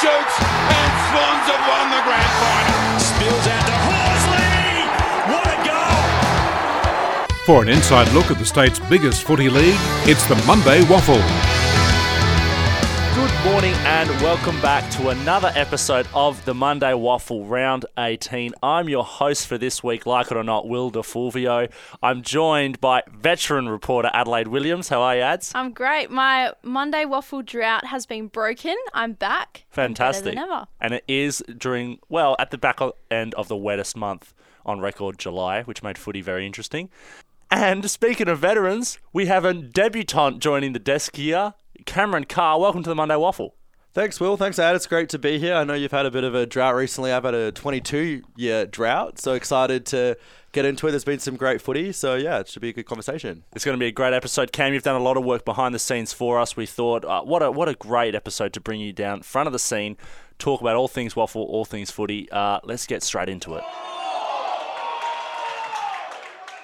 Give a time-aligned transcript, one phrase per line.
[0.00, 3.00] shoots, and Swans have won the grand final.
[3.00, 4.52] Spills out to Horsley.
[5.32, 7.36] What a goal!
[7.46, 11.65] For an inside look at the state's biggest footy league, it's the Monday Waffle.
[14.08, 18.54] And welcome back to another episode of the Monday Waffle Round 18.
[18.62, 21.68] I'm your host for this week, like it or not, Will Di Fulvio.
[22.04, 24.90] I'm joined by veteran reporter Adelaide Williams.
[24.90, 25.50] How are you, Ads?
[25.56, 26.08] I'm great.
[26.08, 28.76] My Monday waffle drought has been broken.
[28.94, 29.64] I'm back.
[29.70, 30.36] Fantastic.
[30.36, 30.68] than ever.
[30.80, 32.78] And it is during, well, at the back
[33.10, 34.32] end of the wettest month
[34.64, 36.90] on record, July, which made footy very interesting.
[37.50, 41.54] And speaking of veterans, we have a debutant joining the desk here,
[41.86, 42.60] Cameron Carr.
[42.60, 43.56] Welcome to the Monday Waffle.
[43.96, 44.36] Thanks, Will.
[44.36, 44.76] Thanks, Ad.
[44.76, 45.54] It's great to be here.
[45.54, 47.10] I know you've had a bit of a drought recently.
[47.10, 50.18] I've had a 22 year drought, so excited to
[50.52, 50.90] get into it.
[50.90, 53.44] There's been some great footy, so yeah, it should be a good conversation.
[53.54, 54.52] It's going to be a great episode.
[54.52, 56.58] Cam, you've done a lot of work behind the scenes for us.
[56.58, 59.54] We thought, uh, what a what a great episode to bring you down front of
[59.54, 59.96] the scene,
[60.38, 62.30] talk about all things waffle, all things footy.
[62.30, 63.64] Uh, let's get straight into it.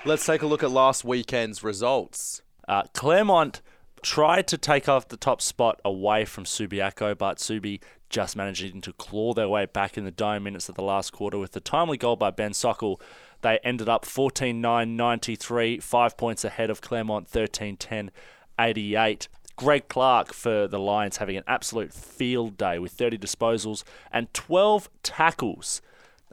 [0.04, 2.42] Let's take a look at last weekend's results.
[2.68, 3.62] Uh, Claremont
[4.02, 8.92] tried to take off the top spot away from Subiaco, but Subi just managing to
[8.92, 11.96] claw their way back in the dying minutes of the last quarter with the timely
[11.96, 13.00] goal by Ben Sockel.
[13.40, 18.10] They ended up 14 9 93, five points ahead of Claremont 13 10
[18.58, 19.28] 88.
[19.56, 24.88] Greg Clark for the Lions having an absolute field day with 30 disposals and 12
[25.02, 25.82] tackles.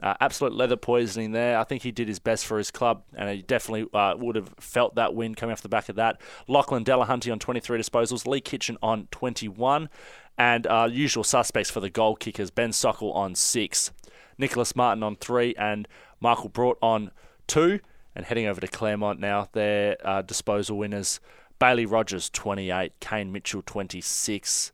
[0.02, 1.58] Uh, absolute leather poisoning there.
[1.58, 4.54] I think he did his best for his club, and he definitely uh, would have
[4.58, 6.20] felt that win coming off the back of that.
[6.48, 9.90] Lachlan Delahunty on 23 disposals, Lee Kitchen on 21,
[10.38, 13.92] and uh, usual suspects for the goal kickers Ben Sockel on six,
[14.38, 15.86] Nicholas Martin on three, and
[16.18, 17.10] Michael Brought on
[17.46, 17.80] two.
[18.16, 21.20] And heading over to Claremont now, their uh, disposal winners
[21.60, 24.72] Bailey Rogers 28, Kane Mitchell 26,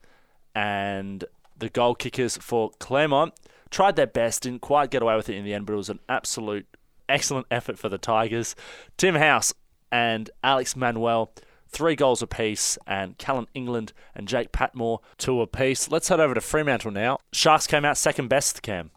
[0.54, 1.24] and
[1.58, 3.34] the goal kickers for Claremont
[3.70, 5.90] tried their best, didn't quite get away with it in the end, but it was
[5.90, 6.66] an absolute
[7.08, 8.54] excellent effort for the Tigers.
[8.96, 9.54] Tim House
[9.92, 11.32] and Alex Manuel,
[11.68, 15.90] three goals apiece, and Callan England and Jake Patmore, two apiece.
[15.90, 17.18] Let's head over to Fremantle now.
[17.32, 18.90] Sharks came out second best, Cam.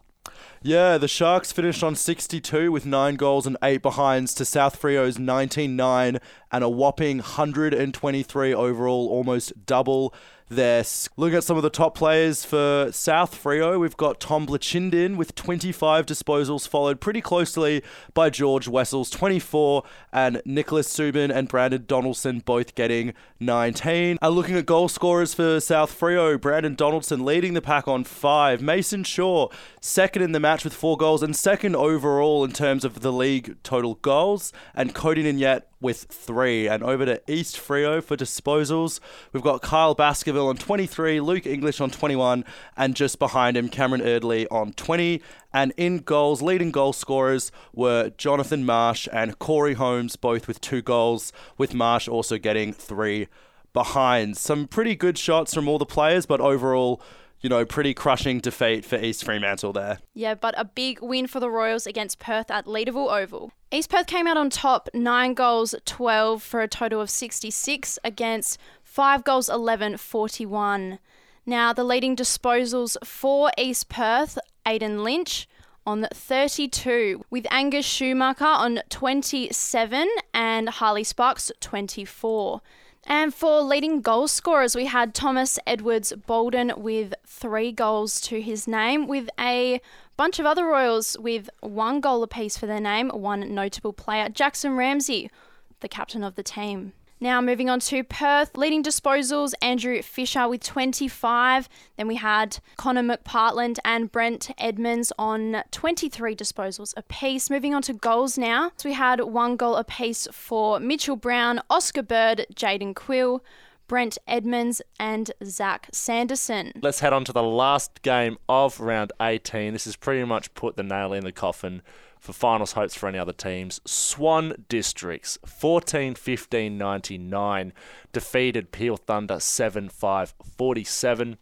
[0.62, 5.18] Yeah, the Sharks finished on 62 with 9 goals and 8 behinds to South Freo's
[5.18, 6.18] 19 9
[6.52, 10.14] and a whopping 123 overall, almost double
[10.50, 10.80] their.
[10.80, 15.16] s- Looking at some of the top players for South Freo, we've got Tom Blachindin
[15.16, 21.84] with 25 disposals, followed pretty closely by George Wessels, 24, and Nicholas Subin and Brandon
[21.86, 24.18] Donaldson both getting 19.
[24.20, 28.60] And looking at goal scorers for South Freo, Brandon Donaldson leading the pack on 5,
[28.60, 29.48] Mason Shaw
[29.80, 33.56] second in the match with 4 goals, and second overall in terms of the league
[33.62, 36.68] total goals, and Cody Ninyet with three.
[36.68, 39.00] And over to East Freo for disposals.
[39.32, 42.44] We've got Kyle Baskerville on 23, Luke English on 21,
[42.76, 45.22] and just behind him, Cameron Erdley on 20.
[45.52, 50.82] And in goals, leading goal scorers were Jonathan Marsh and Corey Holmes, both with two
[50.82, 53.28] goals, with Marsh also getting three
[53.72, 54.36] behind.
[54.36, 57.02] Some pretty good shots from all the players, but overall,
[57.40, 59.98] you know, pretty crushing defeat for East Fremantle there.
[60.14, 63.52] Yeah, but a big win for the Royals against Perth at Leederville Oval.
[63.72, 68.58] East Perth came out on top, 9 goals, 12 for a total of 66 against
[68.82, 70.98] 5 goals, 11, 41.
[71.46, 74.38] Now, the leading disposals for East Perth,
[74.70, 75.48] Aidan Lynch
[75.84, 82.60] on 32, with Angus Schumacher on 27 and Harley Sparks 24.
[83.04, 88.68] And for leading goal scorers, we had Thomas Edwards Bolden with three goals to his
[88.68, 89.80] name, with a
[90.16, 94.76] bunch of other Royals with one goal apiece for their name, one notable player, Jackson
[94.76, 95.32] Ramsey,
[95.80, 96.92] the captain of the team.
[97.22, 101.68] Now moving on to Perth, leading disposals, Andrew Fisher with 25.
[101.98, 107.50] Then we had Connor McPartland and Brent Edmonds on 23 disposals apiece.
[107.50, 108.72] Moving on to goals now.
[108.78, 113.44] So we had one goal apiece for Mitchell Brown, Oscar Bird, Jaden Quill,
[113.86, 116.72] Brent Edmonds, and Zach Sanderson.
[116.80, 119.74] Let's head on to the last game of round 18.
[119.74, 121.82] This has pretty much put the nail in the coffin
[122.20, 123.80] for finals hopes for any other teams.
[123.84, 127.72] Swan Districts 14 15 99
[128.12, 131.38] defeated Peel Thunder 7 5 47.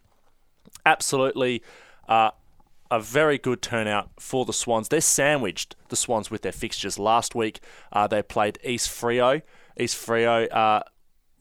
[0.85, 1.61] Absolutely
[2.07, 2.31] uh,
[2.89, 4.87] a very good turnout for the Swans.
[4.87, 6.97] They're sandwiched, the Swans, with their fixtures.
[6.97, 7.59] Last week
[7.91, 9.41] uh, they played East Freo.
[9.77, 10.47] East Freo.
[10.51, 10.81] Uh,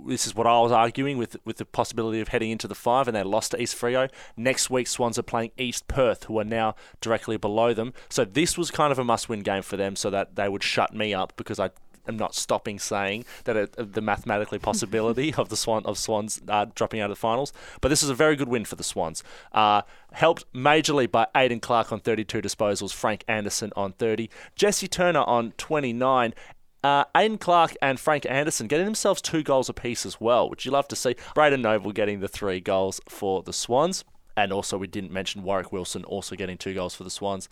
[0.07, 3.09] this is what I was arguing with with the possibility of heading into the five,
[3.09, 4.11] and they lost to East Freo.
[4.37, 7.93] Next week, Swans are playing East Perth, who are now directly below them.
[8.09, 10.95] So this was kind of a must-win game for them, so that they would shut
[10.95, 11.71] me up because I
[12.09, 16.41] am not stopping saying that it, uh, the mathematically possibility of the Swan of Swans
[16.49, 17.53] uh, dropping out of the finals.
[17.81, 19.23] But this is a very good win for the Swans.
[19.53, 25.21] Uh, helped majorly by Aiden Clark on 32 disposals, Frank Anderson on 30, Jesse Turner
[25.21, 26.35] on 29,
[26.85, 30.71] uh, Aiden Clark and Frank Anderson getting themselves two goals apiece as well, which you
[30.71, 31.17] love to see.
[31.35, 34.05] Braden Noble getting the three goals for the Swans.
[34.37, 37.49] And also, we didn't mention Warwick Wilson also getting two goals for the Swans.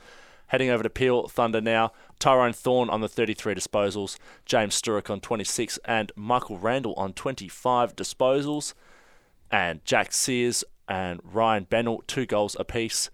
[0.48, 1.92] Heading over to Peel Thunder now.
[2.20, 7.96] Tyrone Thorne on the 33 disposals, James Sturrock on 26, and Michael Randall on 25
[7.96, 8.72] disposals.
[9.50, 13.10] And Jack Sears and Ryan Bennell, two goals apiece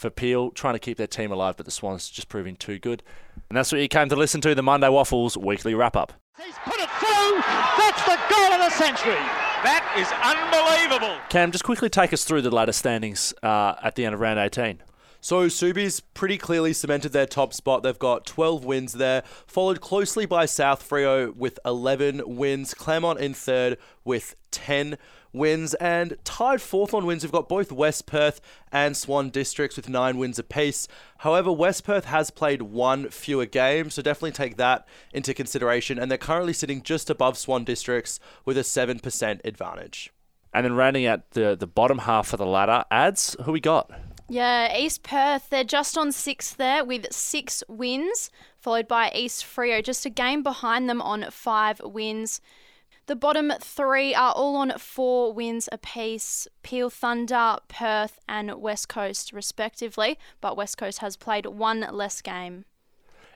[0.00, 3.02] for Peel, trying to keep their team alive, but the Swans just proving too good.
[3.48, 6.14] And that's what you came to listen to the Monday Waffles weekly wrap up.
[6.42, 7.40] He's put it through.
[7.76, 9.20] That's the goal of the century.
[9.62, 11.20] That is unbelievable.
[11.28, 14.38] Cam, just quickly take us through the ladder standings uh, at the end of round
[14.38, 14.82] 18.
[15.20, 17.82] So Subi's pretty clearly cemented their top spot.
[17.82, 23.34] They've got 12 wins there, followed closely by South Freo with 11 wins, Claremont in
[23.34, 24.96] third with 10
[25.32, 27.22] wins, and tied fourth on wins.
[27.22, 28.40] We've got both West Perth
[28.72, 30.88] and Swan Districts with nine wins apiece.
[31.18, 35.98] However, West Perth has played one fewer game, so definitely take that into consideration.
[35.98, 40.12] And they're currently sitting just above Swan Districts with a 7% advantage.
[40.52, 43.90] And then rounding out the, the bottom half of the ladder, ads, who we got?
[44.28, 48.30] Yeah, East Perth, they're just on sixth there with six wins,
[48.60, 52.40] followed by East Freo, just a game behind them on five wins.
[53.10, 59.32] The bottom three are all on four wins apiece Peel Thunder, Perth, and West Coast,
[59.32, 62.66] respectively, but West Coast has played one less game.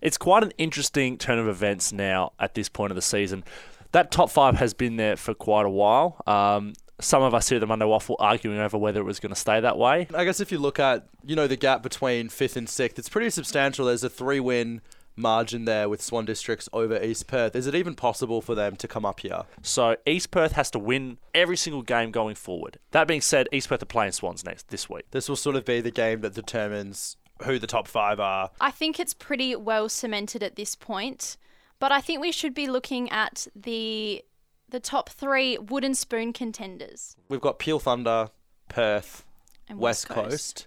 [0.01, 3.43] It's quite an interesting turn of events now at this point of the season.
[3.91, 6.23] That top five has been there for quite a while.
[6.25, 9.35] Um, some of us here at the Monday Waffle arguing over whether it was going
[9.35, 10.07] to stay that way.
[10.15, 13.09] I guess if you look at, you know, the gap between fifth and sixth, it's
[13.09, 13.87] pretty substantial.
[13.87, 14.83] There's a three win
[15.17, 17.55] margin there with Swan Districts over East Perth.
[17.55, 19.43] Is it even possible for them to come up here?
[19.63, 22.79] So East Perth has to win every single game going forward.
[22.91, 25.07] That being said, East Perth are playing Swans next this week.
[25.11, 28.51] This will sort of be the game that determines who the top five are.
[28.61, 31.37] I think it's pretty well cemented at this point,
[31.79, 34.25] but I think we should be looking at the
[34.69, 37.17] the top three wooden spoon contenders.
[37.29, 38.31] We've got Peel Thunder,
[38.69, 39.25] Perth,
[39.69, 40.67] And West Coast.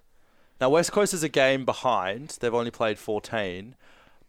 [0.62, 2.38] Now, West Coast is a game behind.
[2.40, 3.76] They've only played 14.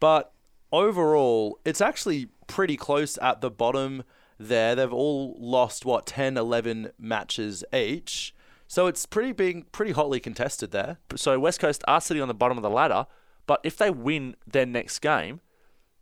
[0.01, 0.33] But
[0.73, 4.05] overall, it's actually pretty close at the bottom
[4.39, 4.75] there.
[4.75, 8.35] They've all lost, what, 10, 11 matches each.
[8.67, 10.99] So it's pretty being pretty hotly contested there.
[11.17, 13.07] So West Coast are sitting on the bottom of the ladder,
[13.47, 15.41] but if they win their next game,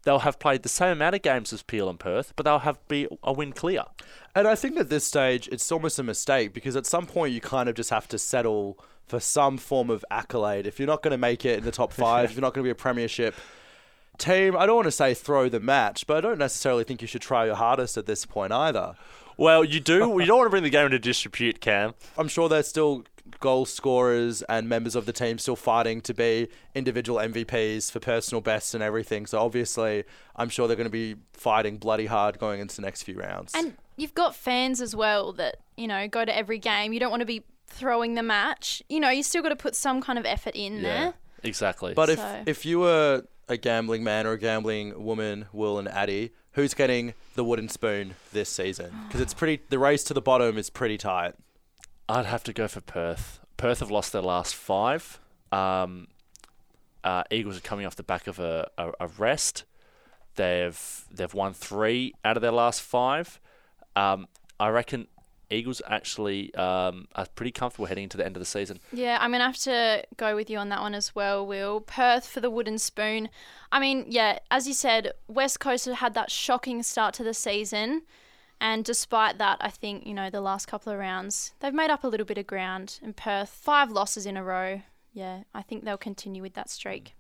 [0.03, 2.79] they'll have played the same amount of games as Peel and Perth, but they'll have
[2.89, 3.85] be a win clear.
[4.35, 7.41] And I think at this stage, it's almost a mistake because at some point you
[7.41, 10.67] kind of just have to settle for some form of accolade.
[10.67, 12.65] If you're not going to make it in the top five, if you're not going
[12.65, 13.37] to be a premiership
[14.19, 17.09] team, I don't want to say throw the match, but I don't necessarily think you
[17.09, 18.95] should try your hardest at this point either.
[19.37, 19.95] Well, you do.
[20.19, 21.95] you don't want to bring the game into disrepute, Cam.
[22.17, 23.05] I'm sure there's still
[23.41, 28.41] goal scorers and members of the team still fighting to be individual MVPs for personal
[28.41, 29.27] bests and everything.
[29.27, 30.05] So obviously,
[30.37, 33.53] I'm sure they're going to be fighting bloody hard going into the next few rounds.
[33.55, 36.93] And you've got fans as well that, you know, go to every game.
[36.93, 38.83] You don't want to be throwing the match.
[38.89, 41.15] You know, you still got to put some kind of effort in there.
[41.43, 41.95] Exactly.
[41.95, 46.33] But if if you were a gambling man or a gambling woman, Will and Addie,
[46.53, 48.93] who's getting the wooden spoon this season?
[49.07, 49.63] Because it's pretty.
[49.69, 51.35] The race to the bottom is pretty tight.
[52.09, 53.41] I'd have to go for Perth.
[53.57, 55.19] Perth have lost their last five.
[55.53, 56.09] Um,
[57.05, 59.65] uh, Eagles are coming off the back of a, a, a rest.
[60.35, 63.41] They've they've won three out of their last five.
[63.95, 64.29] Um,
[64.61, 65.07] I reckon
[65.51, 68.81] Eagles actually um, are pretty comfortable heading into the end of the season.
[68.93, 71.81] Yeah, I'm going to have to go with you on that one as well, Will.
[71.81, 73.29] Perth for the wooden spoon.
[73.71, 77.35] I mean, yeah, as you said, West Coast had had that shocking start to the
[77.35, 78.03] season.
[78.61, 82.05] And despite that, I think, you know, the last couple of rounds, they've made up
[82.05, 82.99] a little bit of ground.
[83.03, 84.83] And Perth, five losses in a row.
[85.13, 87.15] Yeah, I think they'll continue with that streak.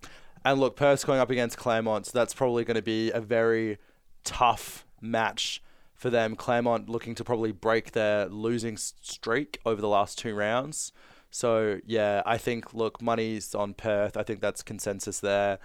[0.44, 3.78] And look, Perth's going up against Claremont, so that's probably going to be a very
[4.24, 5.62] tough match
[5.96, 6.36] for them.
[6.36, 10.92] Claremont looking to probably break their losing streak over the last two rounds.
[11.30, 14.16] So yeah, I think look, money's on Perth.
[14.16, 15.58] I think that's consensus there.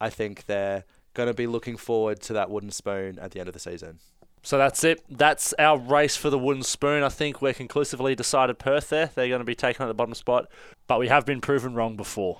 [0.00, 3.48] I think they're going to be looking forward to that wooden spoon at the end
[3.48, 3.98] of the season.
[4.42, 5.02] So that's it.
[5.10, 7.02] That's our race for the wooden spoon.
[7.02, 9.10] I think we're conclusively decided Perth there.
[9.14, 10.48] They're going to be taken at the bottom spot,
[10.86, 12.38] but we have been proven wrong before.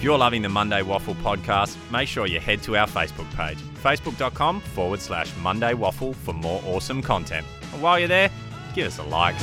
[0.00, 3.58] If you're loving the Monday Waffle podcast, make sure you head to our Facebook page,
[3.58, 7.46] facebook.com forward slash Monday Waffle for more awesome content.
[7.74, 8.30] And while you're there,
[8.72, 9.38] give us a like.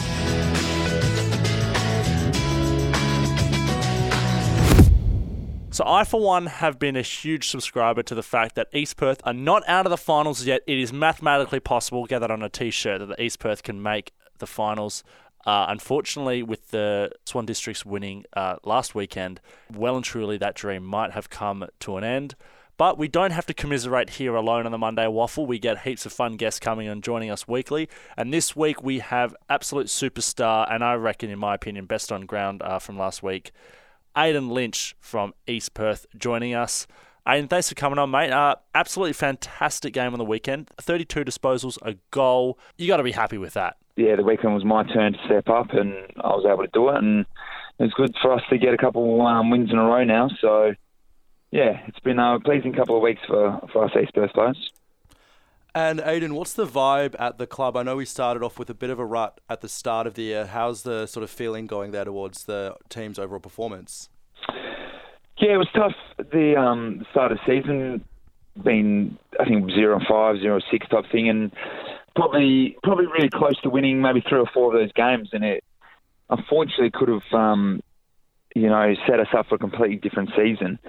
[5.70, 9.22] So I, for one, have been a huge subscriber to the fact that East Perth
[9.26, 10.64] are not out of the finals yet.
[10.66, 14.12] It is mathematically possible, get that on a t-shirt, that the East Perth can make
[14.40, 15.04] the finals.
[15.48, 19.40] Uh, unfortunately, with the Swan Districts winning uh, last weekend,
[19.74, 22.36] well and truly that dream might have come to an end.
[22.76, 25.46] But we don't have to commiserate here alone on the Monday Waffle.
[25.46, 27.88] We get heaps of fun guests coming and joining us weekly.
[28.18, 32.26] And this week we have absolute superstar, and I reckon, in my opinion, best on
[32.26, 33.52] ground uh, from last week,
[34.18, 36.88] Aidan Lynch from East Perth joining us.
[37.26, 38.32] Aidan, thanks for coming on, mate.
[38.32, 40.70] Uh, absolutely fantastic game on the weekend.
[40.82, 42.60] 32 disposals, a goal.
[42.78, 43.78] You got to be happy with that.
[43.98, 46.90] Yeah, the weekend was my turn to step up, and I was able to do
[46.90, 46.98] it.
[46.98, 47.26] And
[47.80, 50.30] it's good for us to get a couple um, wins in a row now.
[50.40, 50.74] So
[51.52, 54.72] yeah, it's been a pleasing couple of weeks for, for us East Perth players.
[55.74, 57.78] And Aidan, what's the vibe at the club?
[57.78, 60.16] I know we started off with a bit of a rut at the start of
[60.16, 60.46] the year.
[60.48, 64.10] How's the sort of feeling going there towards the team's overall performance?
[65.38, 65.94] Yeah, it was tough.
[66.32, 68.04] The um, start of season
[68.64, 71.52] been I think zero and five, zero and six type thing, and
[72.18, 75.64] probably probably really close to winning maybe three or four of those games, and it
[76.30, 77.82] unfortunately could have um,
[78.58, 80.80] you know, set us up for a completely different season.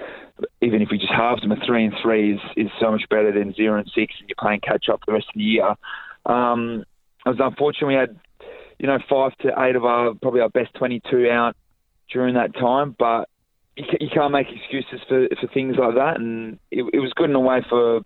[0.63, 3.33] Even if we just halved them, a three and three is, is so much better
[3.33, 5.75] than zero and six, and you're playing catch up the rest of the year.
[6.25, 6.85] Um,
[7.27, 8.19] it was unfortunate we had,
[8.79, 11.57] you know, five to eight of our probably our best 22 out
[12.11, 13.29] during that time, but
[13.77, 17.29] you, you can't make excuses for for things like that, and it, it was good
[17.29, 18.01] in a way for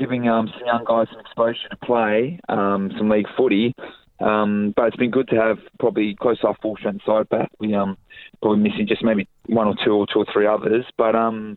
[0.00, 3.74] giving um, some young guys some exposure to play um, some league footy.
[4.18, 7.50] Um, but it's been good to have probably close our full strength side back.
[7.58, 7.96] We um
[8.42, 10.84] probably missing just maybe one or two or two or three others.
[10.98, 11.56] But um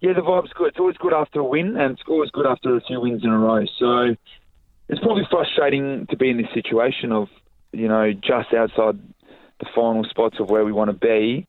[0.00, 0.68] yeah, the vibe's good.
[0.68, 3.38] It's always good after a win, and it's always good after few wins in a
[3.38, 3.66] row.
[3.78, 4.16] So
[4.88, 7.28] it's probably frustrating to be in this situation of
[7.72, 8.98] you know just outside
[9.58, 11.46] the final spots of where we want to be,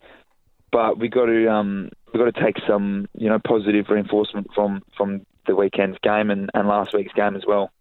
[0.69, 4.83] but we got to um we got to take some you know positive reinforcement from
[4.97, 7.71] from the weekend's game and, and last week's game as well.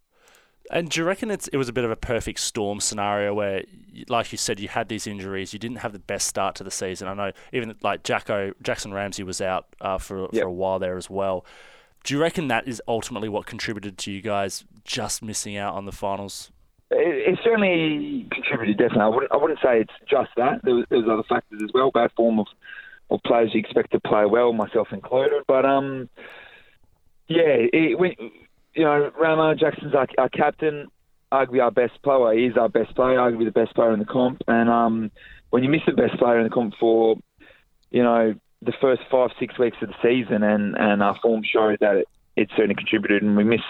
[0.71, 3.64] And do you reckon it's, it was a bit of a perfect storm scenario where,
[4.09, 6.71] like you said, you had these injuries, you didn't have the best start to the
[6.71, 7.09] season.
[7.09, 10.43] I know even like Jacko Jackson Ramsey was out uh, for yep.
[10.43, 11.45] for a while there as well.
[12.05, 15.87] Do you reckon that is ultimately what contributed to you guys just missing out on
[15.87, 16.52] the finals?
[16.90, 18.79] It, it certainly contributed.
[18.79, 19.33] Definitely, I wouldn't.
[19.33, 20.61] I wouldn't say it's just that.
[20.62, 21.90] There was, there was other factors as well.
[21.90, 22.47] Bad form of
[23.11, 25.43] of players you expect to play well, myself included.
[25.47, 26.09] But um,
[27.30, 28.12] yeah, it, when,
[28.75, 30.88] you know, Ramo Jackson's our, our captain,
[31.32, 32.32] arguably our best player.
[32.37, 34.42] He is our best player, arguably the best player in the comp.
[34.49, 35.12] And um,
[35.50, 37.16] when you miss the best player in the comp for,
[37.92, 41.78] you know, the first five, six weeks of the season, and, and our form showed
[41.80, 43.22] that it, it certainly contributed.
[43.22, 43.62] And we missed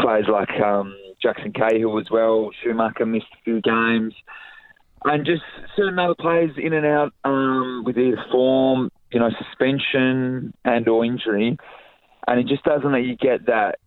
[0.00, 2.50] players like um, Jackson Cahill as well.
[2.60, 4.14] Schumacher missed a few games.
[5.04, 5.42] And just
[5.76, 11.04] certain other players in and out um, with either form, you know, suspension and or
[11.04, 11.56] injury.
[12.26, 13.78] And it just doesn't let you get that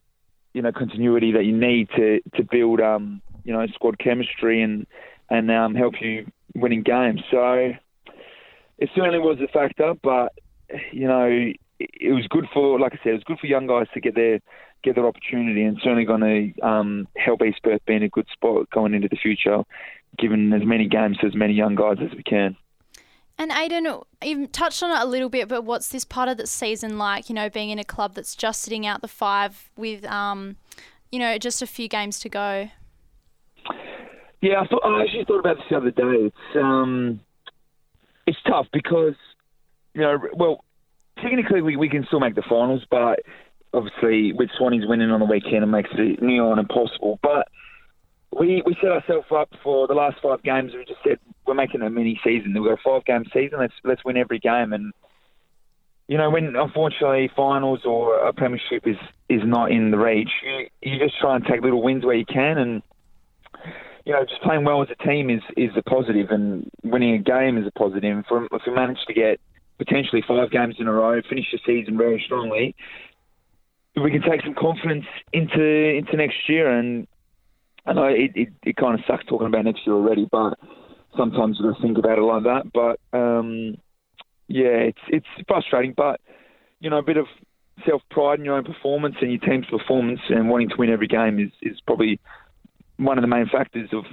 [0.53, 4.87] you know continuity that you need to to build um, you know squad chemistry and
[5.29, 7.21] and um, help you winning games.
[7.29, 7.71] So
[8.77, 10.33] it certainly was a factor, but
[10.91, 13.87] you know it was good for like I said, it was good for young guys
[13.93, 14.39] to get their
[14.83, 18.27] get their opportunity, and certainly going to um, help East Perth be in a good
[18.31, 19.63] spot going into the future,
[20.17, 22.55] given as many games to as many young guys as we can.
[23.39, 23.87] And Aidan,
[24.21, 27.29] you've touched on it a little bit, but what's this part of the season like?
[27.29, 30.57] You know, being in a club that's just sitting out the five with, um,
[31.09, 32.69] you know, just a few games to go.
[34.41, 36.27] Yeah, I, thought, I actually thought about this the other day.
[36.27, 37.21] It's um,
[38.27, 39.15] it's tough because
[39.93, 40.63] you know, well,
[41.21, 43.19] technically we, we can still make the finals, but
[43.73, 47.19] obviously with Swannies winning on the weekend, it makes it near on impossible.
[47.23, 47.47] But
[48.31, 50.73] we we set ourselves up for the last five games.
[50.73, 52.53] We just said we're making a mini season.
[52.53, 53.59] We've got a five game season.
[53.59, 54.73] Let's let's win every game.
[54.73, 54.93] And
[56.07, 58.97] you know, when unfortunately finals or a premiership is
[59.29, 62.25] is not in the reach, you, you just try and take little wins where you
[62.25, 62.57] can.
[62.57, 62.83] And
[64.05, 67.19] you know, just playing well as a team is is a positive, and winning a
[67.19, 68.19] game is a positive.
[68.19, 69.39] If we, if we manage to get
[69.79, 72.75] potentially five games in a row, finish the season very strongly,
[73.95, 77.07] we can take some confidence into into next year and
[77.85, 80.57] I know it, it, it kind of sucks talking about next year already, but
[81.17, 82.71] sometimes you got to think about it like that.
[82.73, 83.75] But um,
[84.47, 86.21] yeah, it's it's frustrating, but
[86.79, 87.27] you know, a bit of
[87.85, 91.07] self pride in your own performance and your team's performance and wanting to win every
[91.07, 92.19] game is, is probably
[92.97, 94.03] one of the main factors of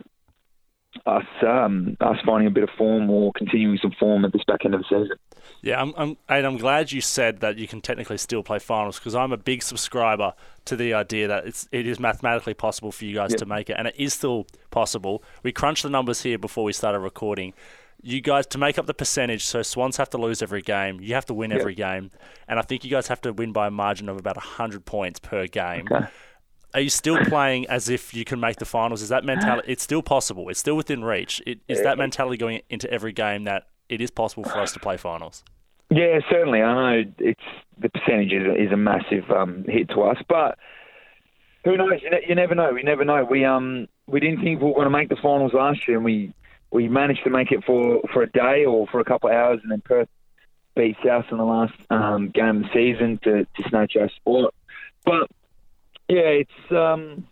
[1.05, 4.65] us um, us finding a bit of form or continuing some form at this back
[4.65, 5.17] end of the season.
[5.63, 8.99] Yeah, I'm, I'm, and I'm glad you said that you can technically still play finals
[8.99, 10.35] because I'm a big subscriber
[10.67, 13.39] to the idea that it's it is mathematically possible for you guys yep.
[13.39, 15.23] to make it, and it is still possible.
[15.43, 17.55] We crunched the numbers here before we started recording.
[18.03, 19.45] you guys to make up the percentage.
[19.45, 21.01] So Swans have to lose every game.
[21.01, 22.11] You have to win every game,
[22.49, 25.19] and I think you guys have to win by a margin of about hundred points
[25.19, 25.87] per game.
[25.91, 26.07] Okay.
[26.77, 29.01] Are you still playing as if you can make the finals?
[29.01, 29.73] Is that mentality?
[29.73, 30.51] It's still possible.
[30.51, 31.41] It's still within reach.
[31.47, 34.79] It, is that mentality going into every game that it is possible for us to
[34.79, 35.43] play finals?
[35.89, 36.61] Yeah, certainly.
[36.61, 37.41] I know it's
[37.79, 40.59] the percentage is, is a massive um, hit to us, but
[41.65, 42.03] who knows?
[42.03, 42.71] You, ne- you never know.
[42.75, 43.25] We never know.
[43.25, 46.05] We um we didn't think we were going to make the finals last year, and
[46.05, 46.35] we
[46.71, 49.61] we managed to make it for, for a day or for a couple of hours,
[49.63, 50.09] and then Perth
[50.75, 54.53] beat South in the last um, game of the season to, to snatch our spot.
[55.07, 55.31] But
[56.09, 57.27] yeah, it's um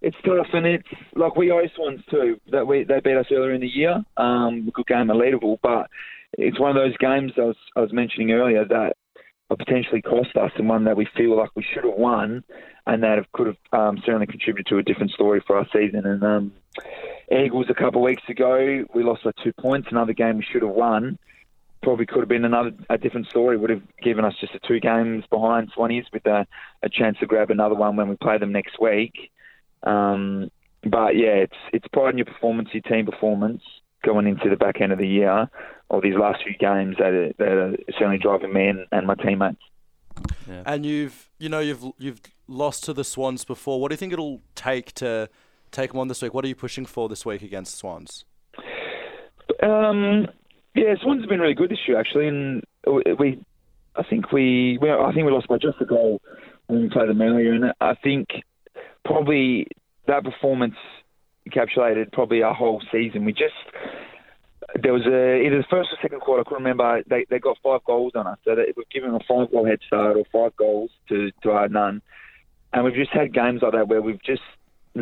[0.00, 2.40] it's tough, and it's like we owe Swans too.
[2.50, 4.02] That we they beat us earlier in the year.
[4.16, 5.88] Um, good game at Leederville, but
[6.32, 8.96] it's one of those games I was I was mentioning earlier that
[9.56, 12.44] potentially cost us, and one that we feel like we should have won,
[12.86, 16.06] and that have, could have um, certainly contributed to a different story for our season.
[16.06, 16.52] And um,
[17.32, 19.88] Eagles a couple of weeks ago, we lost by two points.
[19.90, 21.18] Another game we should have won.
[21.82, 23.56] Probably could have been another a different story.
[23.56, 26.46] Would have given us just a two games behind Swannies with a,
[26.82, 29.30] a chance to grab another one when we play them next week.
[29.84, 30.50] Um,
[30.84, 33.62] but yeah, it's it's pride in your performance, your team performance
[34.04, 35.48] going into the back end of the year,
[35.88, 39.14] or these last few games that are, that are certainly driving me and, and my
[39.14, 39.62] teammates.
[40.64, 43.80] And you've you know you've you've lost to the Swans before.
[43.80, 45.28] What do you think it'll take to
[45.70, 46.34] take them on this week?
[46.34, 48.24] What are you pushing for this week against the Swans?
[49.62, 50.28] Um,
[50.74, 52.62] yeah, Swans have been really good this year actually, and
[53.18, 53.42] we,
[53.96, 56.20] I think we, well, I think we lost by just a goal
[56.66, 58.28] when we played them earlier, and I think
[59.04, 59.66] probably
[60.06, 60.76] that performance
[61.48, 63.24] encapsulated probably our whole season.
[63.24, 63.54] We just
[64.82, 67.02] there was a either the first or second quarter, I couldn't remember.
[67.08, 69.78] They they got five goals on us, so that we've given a five goal head
[69.86, 72.02] start or five goals to to our none,
[72.72, 74.42] and we've just had games like that where we've just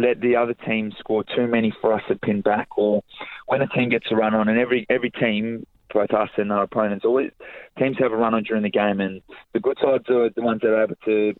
[0.00, 3.02] let the other team score too many for us to pin back, or
[3.46, 6.64] when a team gets a run on, and every every team, both us and our
[6.64, 7.30] opponents, always
[7.78, 9.22] teams have a run on during the game, and
[9.52, 11.34] the good sides are the ones that are able to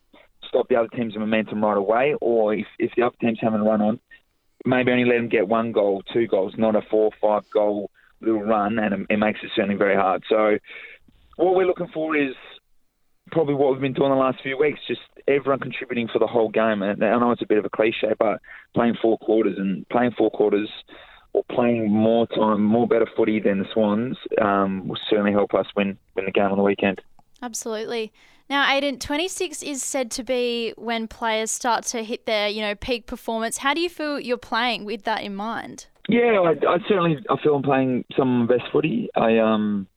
[0.48, 3.64] stop the other team's momentum right away, or if if the other team's having a
[3.64, 4.00] run on,
[4.64, 7.90] maybe only let them get one goal, two goals, not a four, five goal
[8.20, 10.22] little run, and it, it makes it certainly very hard.
[10.28, 10.58] So,
[11.36, 12.34] what we're looking for is
[13.30, 16.48] probably what we've been doing the last few weeks, just everyone contributing for the whole
[16.48, 16.82] game.
[16.82, 18.40] And I know it's a bit of a cliche, but
[18.74, 20.68] playing four quarters and playing four quarters
[21.32, 25.66] or playing more time, more better footy than the Swans um, will certainly help us
[25.76, 27.00] win win the game on the weekend.
[27.42, 28.12] Absolutely.
[28.48, 32.76] Now, Aidan, 26 is said to be when players start to hit their, you know,
[32.76, 33.58] peak performance.
[33.58, 35.86] How do you feel you're playing with that in mind?
[36.08, 39.08] Yeah, I, I certainly I feel I'm playing some of my best footy.
[39.16, 39.88] I um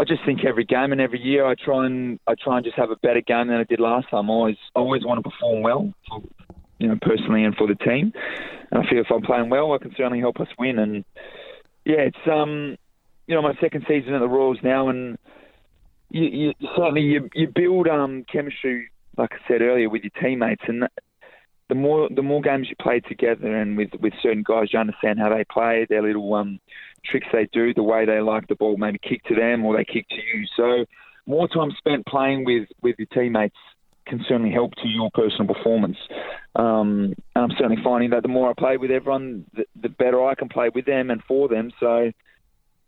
[0.00, 2.78] I just think every game and every year I try and I try and just
[2.78, 4.30] have a better game than I did last time.
[4.30, 6.22] I always always want to perform well, for,
[6.78, 8.10] you know, personally and for the team.
[8.70, 10.78] And I feel if I'm playing well, I can certainly help us win.
[10.78, 11.04] And
[11.84, 12.76] yeah, it's um
[13.26, 15.18] you know my second season at the Royals now, and
[16.08, 20.62] you, you certainly you you build um chemistry like I said earlier with your teammates
[20.66, 20.88] and.
[21.70, 25.18] The more the more games you play together and with, with certain guys, you understand
[25.18, 26.60] how they play, their little um,
[27.04, 29.84] tricks they do, the way they like the ball, maybe kick to them or they
[29.84, 30.46] kick to you.
[30.56, 30.84] So
[31.26, 33.56] more time spent playing with, with your teammates
[34.06, 35.96] can certainly help to your personal performance.
[36.56, 40.24] Um, and I'm certainly finding that the more I play with everyone, the, the better
[40.26, 41.70] I can play with them and for them.
[41.78, 42.10] So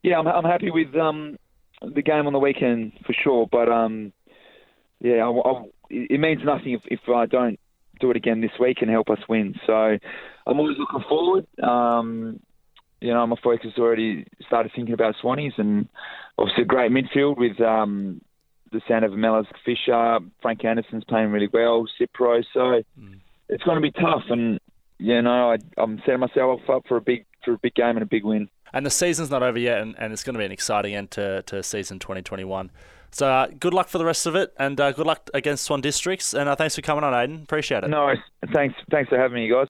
[0.02, 1.36] yeah, I'm, I'm happy with um,
[1.80, 3.46] the game on the weekend for sure.
[3.50, 4.12] But um,
[5.00, 7.60] yeah, I, I, it means nothing if, if I don't
[8.02, 9.54] do it again this week and help us win.
[9.66, 11.46] So I'm always looking forward.
[11.62, 12.40] Um,
[13.00, 15.88] you know, my focus already started thinking about Swannies and
[16.36, 18.20] obviously a great midfield with um,
[18.72, 22.44] the sound of Melas Fisher, Frank Anderson's playing really well, Cipro.
[22.52, 22.82] So
[23.48, 24.60] it's going to be tough, and
[24.98, 28.02] you know, I, I'm setting myself up for a big for a big game and
[28.02, 28.48] a big win.
[28.72, 31.10] And the season's not over yet, and, and it's going to be an exciting end
[31.12, 32.70] to, to season 2021.
[33.12, 35.82] So uh, good luck for the rest of it, and uh, good luck against Swan
[35.82, 36.32] Districts.
[36.32, 37.42] And uh, thanks for coming on, Aidan.
[37.42, 37.90] Appreciate it.
[37.90, 38.14] No,
[38.52, 39.68] thanks, thanks for having me, guys.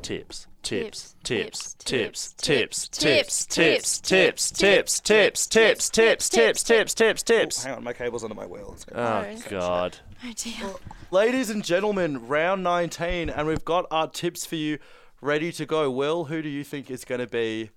[0.00, 6.30] Tips, tips, tips, tips, tips, tips, tips, tips, tips, tips, tips, tips, tips, tips, tips,
[6.30, 6.62] tips.
[6.62, 7.64] Tips, tips, tips.
[7.64, 8.68] Hang on, my cable's under my wheel.
[8.70, 8.94] Let's go.
[8.96, 9.98] Oh God.
[10.24, 10.74] Oh dear.
[11.10, 14.78] Ladies and gentlemen, round 19, and we've got our tips for you
[15.20, 15.90] ready to go.
[15.90, 17.70] Will, who do you think is going to be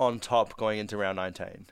[0.00, 1.66] on top going into round 19?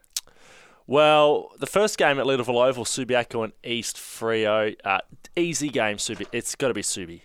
[0.91, 4.75] Well, the first game at Leederville Oval, Subiaco and East Freo.
[4.85, 4.99] Uh,
[5.37, 6.27] easy game, Subi.
[6.33, 7.21] It's got to be Subi.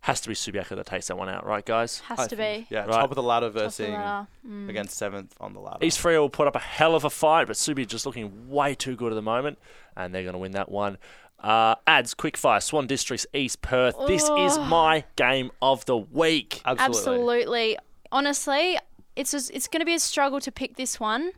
[0.00, 2.00] Has to be Subiaco that takes that one out, right, guys?
[2.00, 2.74] Has I to think- be.
[2.74, 2.90] Yeah, Right.
[2.90, 4.26] top of the ladder Top the versus ladder.
[4.46, 4.68] Mm.
[4.68, 5.78] against seventh on the ladder.
[5.86, 8.74] East Freo will put up a hell of a fight, but Subi just looking way
[8.74, 9.58] too good at the moment,
[9.96, 10.98] and they're going to win that one.
[11.42, 13.96] Uh, ads, quick fire, Swan Districts, East Perth.
[14.06, 14.64] This is Oh.
[14.64, 16.60] my game of the week.
[16.66, 16.84] Absolutely.
[16.84, 17.78] Absolutely.
[18.12, 18.78] Honestly,
[19.16, 21.32] it's a, it's going to be a struggle to pick this one.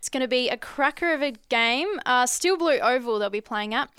[0.00, 2.00] It's going to be a cracker of a game.
[2.06, 3.90] Uh, Steel Blue Oval they'll be playing at.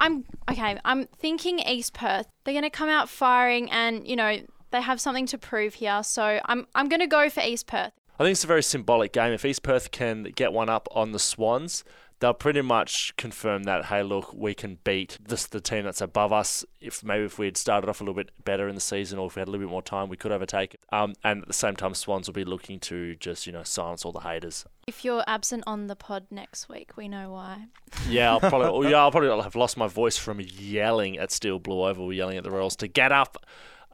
[0.00, 0.76] I'm okay.
[0.84, 2.26] I'm thinking East Perth.
[2.42, 4.38] They're going to come out firing, and you know
[4.72, 6.02] they have something to prove here.
[6.02, 7.92] So I'm I'm going to go for East Perth.
[8.18, 9.32] I think it's a very symbolic game.
[9.32, 11.84] If East Perth can get one up on the Swans,
[12.20, 16.32] they'll pretty much confirm that hey, look, we can beat this the team that's above
[16.32, 16.64] us.
[16.80, 19.26] If maybe if we had started off a little bit better in the season, or
[19.26, 20.80] if we had a little bit more time, we could overtake it.
[20.92, 24.04] Um, and at the same time, Swans will be looking to just you know silence
[24.04, 24.64] all the haters.
[24.86, 27.66] If you're absent on the pod next week, we know why.
[28.08, 31.84] Yeah, I'll probably yeah, I'll probably have lost my voice from yelling at Steel Blue
[31.84, 33.44] Oval, yelling at the Royals to get up.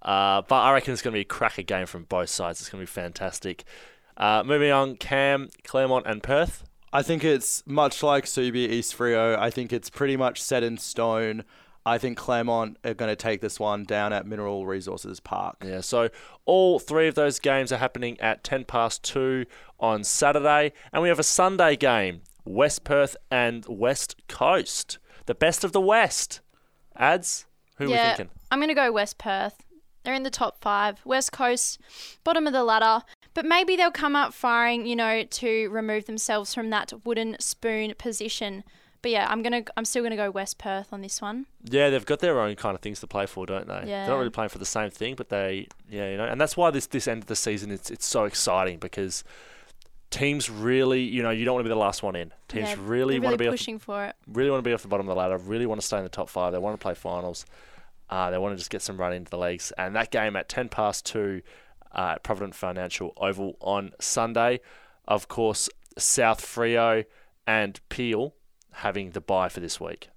[0.03, 2.61] Uh, but I reckon it's going to be a cracker game from both sides.
[2.61, 3.65] It's going to be fantastic.
[4.17, 6.65] Uh, moving on, Cam, Claremont, and Perth.
[6.93, 9.39] I think it's much like Subi East Freo.
[9.39, 11.45] I think it's pretty much set in stone.
[11.87, 15.57] I think Claremont are going to take this one down at Mineral Resources Park.
[15.65, 16.11] Yeah, so
[16.45, 19.47] all three of those games are happening at 10 past 2
[19.79, 20.73] on Saturday.
[20.93, 24.99] And we have a Sunday game West Perth and West Coast.
[25.27, 26.41] The best of the West.
[26.97, 27.47] Ads?
[27.77, 28.35] Who yeah, are we thinking?
[28.51, 29.65] I'm going to go West Perth.
[30.03, 31.01] They're in the top five.
[31.05, 31.79] West Coast,
[32.25, 33.05] bottom of the ladder.
[33.41, 37.95] But maybe they'll come up firing, you know, to remove themselves from that wooden spoon
[37.97, 38.65] position.
[39.01, 41.47] But yeah, I'm gonna, I'm still gonna go West Perth on this one.
[41.65, 43.85] Yeah, they've got their own kind of things to play for, don't they?
[43.87, 44.05] Yeah.
[44.05, 46.55] They're not really playing for the same thing, but they, yeah, you know, and that's
[46.55, 49.25] why this this end of the season it's it's so exciting because
[50.11, 52.35] teams really, you know, you don't want to be the last one in.
[52.49, 54.17] Teams Yeah, really, they're want to be off, pushing for it.
[54.27, 55.39] really want to be off the bottom of the ladder.
[55.39, 56.53] Really want to stay in the top five.
[56.53, 57.47] They want to play finals.
[58.11, 59.73] Uh, they want to just get some run into the leagues.
[59.79, 61.41] And that game at ten past two
[61.93, 64.61] uh, at Provident Financial Oval on Sunday.
[65.07, 67.05] Of course, South Freo
[67.47, 68.35] and Peel
[68.73, 70.09] having the bye for this week.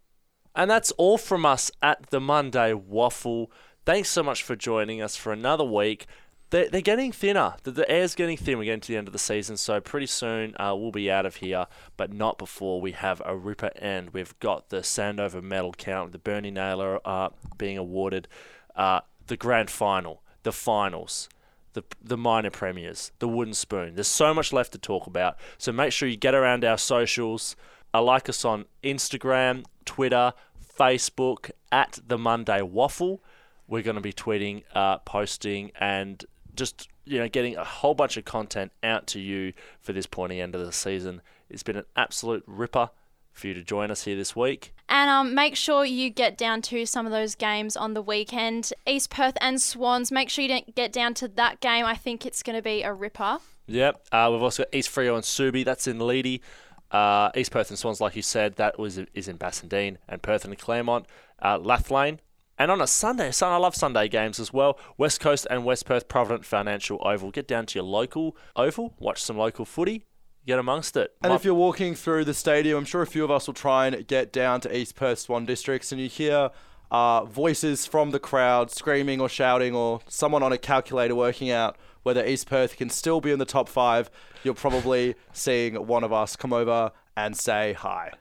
[0.55, 3.51] And that's all from us at the Monday Waffle.
[3.85, 6.05] Thanks so much for joining us for another week.
[6.51, 7.55] They're, they're getting thinner.
[7.63, 8.59] The, the air's getting thin.
[8.59, 11.25] We're getting to the end of the season, so pretty soon uh, we'll be out
[11.25, 11.65] of here,
[11.97, 14.11] but not before we have a ripper end.
[14.11, 18.27] We've got the Sandover medal count, the Bernie Naylor uh, being awarded,
[18.75, 21.27] uh, the grand final, the finals,
[21.73, 23.95] the the minor premiers, the wooden spoon.
[23.95, 25.37] There's so much left to talk about.
[25.57, 27.55] So make sure you get around our socials.
[27.95, 30.33] Uh, like us on Instagram, Twitter,
[30.79, 33.23] Facebook at the Monday Waffle.
[33.67, 36.23] We're going to be tweeting, uh, posting, and
[36.55, 40.41] just you know getting a whole bunch of content out to you for this pointy
[40.41, 41.21] end of the season.
[41.49, 42.89] It's been an absolute ripper
[43.31, 44.73] for you to join us here this week.
[44.89, 48.71] And um, make sure you get down to some of those games on the weekend.
[48.85, 50.11] East Perth and Swans.
[50.11, 51.85] Make sure you don't get down to that game.
[51.85, 53.39] I think it's going to be a ripper.
[53.67, 54.07] Yep.
[54.11, 55.63] Uh, we've also got East Freo and Subi.
[55.63, 56.41] That's in Leedy.
[56.91, 60.45] Uh, East Perth and Swans, like you said, that was is in Bassendean and Perth
[60.45, 61.05] and Claremont.
[61.39, 62.19] Uh, Lathlain.
[62.59, 64.77] And on a Sunday, son, I love Sunday games as well.
[64.95, 67.31] West Coast and West Perth Provident Financial Oval.
[67.31, 70.05] Get down to your local oval, watch some local footy,
[70.45, 71.13] get amongst it.
[71.21, 73.53] And Might- if you're walking through the stadium, I'm sure a few of us will
[73.53, 76.49] try and get down to East Perth Swan Districts and you hear
[76.91, 81.75] uh, voices from the crowd screaming or shouting or someone on a calculator working out
[82.03, 84.11] whether East Perth can still be in the top five,
[84.43, 88.11] you're probably seeing one of us come over and say hi.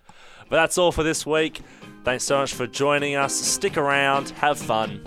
[0.49, 1.61] But that's all for this week.
[2.05, 3.35] Thanks so much for joining us.
[3.35, 5.03] Stick around, have fun,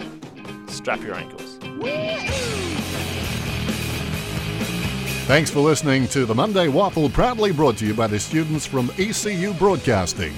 [0.68, 2.65] strap your ankles.
[5.26, 8.92] Thanks for listening to the Monday Waffle, proudly brought to you by the students from
[9.00, 10.36] ECU Broadcasting.